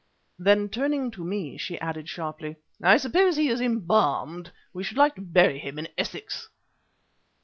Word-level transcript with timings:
Then, 0.39 0.67
turning 0.69 1.11
to 1.11 1.23
me, 1.23 1.57
she 1.59 1.79
added 1.79 2.09
sharply: 2.09 2.55
"I 2.81 2.97
suppose 2.97 3.35
he 3.35 3.49
is 3.49 3.61
embalmed; 3.61 4.51
we 4.73 4.81
should 4.83 4.97
like 4.97 5.13
to 5.13 5.21
bury 5.21 5.59
him 5.59 5.77
in 5.77 5.89
Essex." 5.95 6.49